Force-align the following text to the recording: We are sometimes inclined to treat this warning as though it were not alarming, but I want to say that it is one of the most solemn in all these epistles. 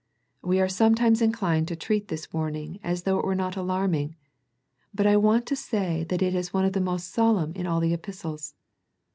We 0.41 0.59
are 0.59 0.67
sometimes 0.67 1.21
inclined 1.21 1.67
to 1.67 1.75
treat 1.75 2.07
this 2.07 2.33
warning 2.33 2.79
as 2.83 3.03
though 3.03 3.19
it 3.19 3.23
were 3.23 3.35
not 3.35 3.55
alarming, 3.55 4.15
but 4.95 5.05
I 5.05 5.15
want 5.15 5.45
to 5.45 5.55
say 5.55 6.05
that 6.05 6.23
it 6.23 6.33
is 6.33 6.51
one 6.51 6.65
of 6.65 6.73
the 6.73 6.81
most 6.81 7.13
solemn 7.13 7.53
in 7.53 7.67
all 7.67 7.79
these 7.79 7.93
epistles. 7.93 8.55